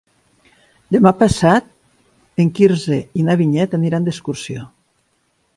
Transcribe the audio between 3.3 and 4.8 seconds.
Vinyet aniran d'excursió.